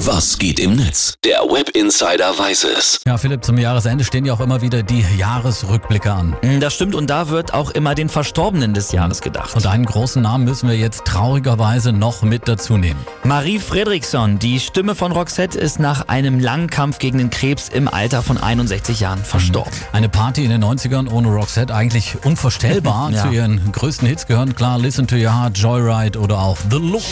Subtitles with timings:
[0.00, 1.14] Was geht im Netz?
[1.24, 3.00] Der Web Insider weiß es.
[3.06, 6.36] Ja, Philipp, zum Jahresende stehen ja auch immer wieder die Jahresrückblicke an.
[6.42, 9.54] Mm, Das stimmt und da wird auch immer den Verstorbenen des Jahres gedacht.
[9.56, 13.00] Und einen großen Namen müssen wir jetzt traurigerweise noch mit dazu nehmen.
[13.24, 17.88] Marie Fredriksson, die Stimme von Roxette, ist nach einem langen Kampf gegen den Krebs im
[17.88, 19.72] Alter von 61 Jahren verstorben.
[19.92, 23.10] Eine Party in den 90ern ohne Roxette eigentlich unvorstellbar.
[23.16, 23.22] Ja.
[23.22, 27.02] Zu ihren größten Hits gehören klar Listen to Your Heart, Joyride oder auch The Look.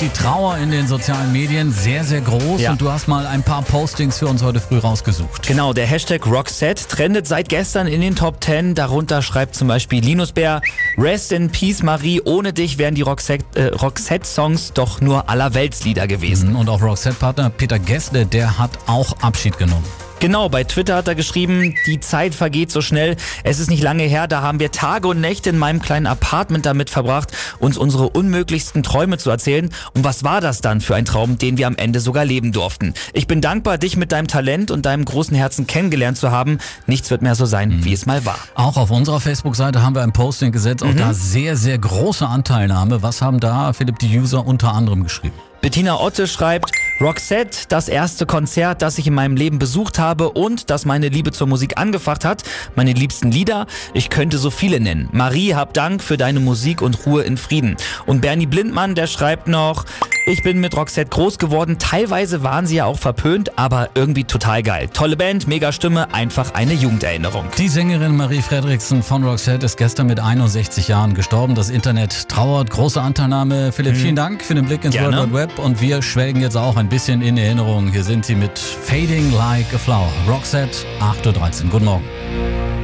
[0.00, 2.60] Die Trauer in den sozialen Medien sehr, sehr groß.
[2.60, 2.72] Ja.
[2.72, 5.46] Und du hast mal ein paar Postings für uns heute früh rausgesucht.
[5.46, 8.74] Genau, der Hashtag Roxette trendet seit gestern in den Top 10.
[8.74, 10.62] Darunter schreibt zum Beispiel Linus Bär,
[10.96, 16.56] Rest in Peace Marie, ohne dich wären die Roxette- äh, Roxette-Songs doch nur allerweltslieder gewesen.
[16.56, 19.84] Und auch Roxette-Partner Peter Gessle, der hat auch Abschied genommen.
[20.20, 23.16] Genau, bei Twitter hat er geschrieben, die Zeit vergeht so schnell.
[23.42, 26.66] Es ist nicht lange her, da haben wir Tage und Nächte in meinem kleinen Apartment
[26.66, 29.70] damit verbracht, uns unsere unmöglichsten Träume zu erzählen.
[29.94, 32.92] Und was war das dann für ein Traum, den wir am Ende sogar leben durften?
[33.14, 36.58] Ich bin dankbar, dich mit deinem Talent und deinem großen Herzen kennengelernt zu haben.
[36.86, 38.38] Nichts wird mehr so sein, wie es mal war.
[38.54, 40.84] Auch auf unserer Facebook-Seite haben wir ein Posting gesetzt.
[40.84, 43.02] Auch da sehr, sehr große Anteilnahme.
[43.02, 45.34] Was haben da, Philipp, die User unter anderem geschrieben?
[45.62, 50.68] Bettina Otte schreibt, Roxette, das erste Konzert, das ich in meinem Leben besucht habe und
[50.68, 52.42] das meine Liebe zur Musik angefacht hat.
[52.74, 55.08] Meine liebsten Lieder, ich könnte so viele nennen.
[55.10, 57.76] Marie, hab Dank für deine Musik und Ruhe in Frieden.
[58.04, 59.86] Und Bernie Blindmann, der schreibt noch,
[60.30, 61.78] ich bin mit Roxette groß geworden.
[61.78, 64.88] Teilweise waren sie ja auch verpönt, aber irgendwie total geil.
[64.92, 67.46] Tolle Band, mega Stimme, einfach eine Jugenderinnerung.
[67.58, 71.54] Die Sängerin Marie Fredriksen von Roxette ist gestern mit 61 Jahren gestorben.
[71.54, 72.70] Das Internet trauert.
[72.70, 73.72] Große Anteilnahme.
[73.72, 75.16] Philipp, vielen Dank für den Blick ins Gerne.
[75.16, 75.58] World Wide Web.
[75.58, 77.90] Und wir schwelgen jetzt auch ein bisschen in Erinnerung.
[77.90, 80.12] Hier sind sie mit Fading Like a Flower.
[80.28, 81.70] Roxette, 8.13 Uhr.
[81.70, 82.04] Guten Morgen.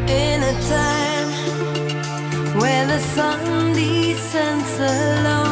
[0.09, 1.31] In a time
[2.61, 5.46] when the sun descends alone.